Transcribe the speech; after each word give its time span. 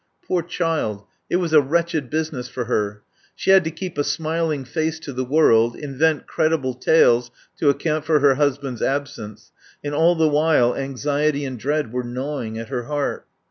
Poor 0.27 0.41
child, 0.41 1.03
it 1.29 1.35
was 1.35 1.53
a 1.53 1.61
wretched 1.61 2.09
business 2.09 2.49
for 2.49 2.65
her. 2.65 3.03
She 3.35 3.51
had 3.51 3.63
to 3.65 3.69
keep 3.69 3.99
a 3.99 4.03
smiling 4.03 4.65
face 4.65 4.97
to 5.01 5.13
the 5.13 5.23
world, 5.23 5.75
invent 5.75 6.25
credible 6.25 6.73
tales 6.73 7.29
to 7.59 7.69
account 7.69 8.05
for 8.05 8.19
her 8.19 8.33
husband's 8.33 8.81
absence, 8.81 9.51
and 9.83 9.93
all 9.93 10.15
the 10.15 10.27
while 10.27 10.75
anxiety 10.75 11.45
and 11.45 11.59
dread 11.59 11.93
were 11.93 12.01
gnawing 12.03 12.57
at 12.57 12.69
her 12.69 12.85
heart. 12.85 13.27